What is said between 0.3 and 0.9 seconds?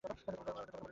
মত বললেন, হু।